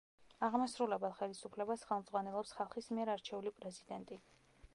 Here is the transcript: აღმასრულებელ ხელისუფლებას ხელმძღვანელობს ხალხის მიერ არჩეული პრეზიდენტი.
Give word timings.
აღმასრულებელ 0.45 1.13
ხელისუფლებას 1.19 1.85
ხელმძღვანელობს 1.91 2.57
ხალხის 2.61 2.91
მიერ 2.97 3.13
არჩეული 3.19 3.55
პრეზიდენტი. 3.61 4.21